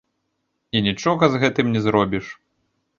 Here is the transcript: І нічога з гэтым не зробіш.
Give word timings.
І 0.79 0.81
нічога 0.87 1.23
з 1.35 1.41
гэтым 1.47 1.67
не 1.77 1.81
зробіш. 1.87 2.25